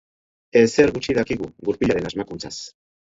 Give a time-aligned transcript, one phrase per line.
[0.61, 2.55] Ezer gutxi dakigu gurpilaren asmakuntzaz.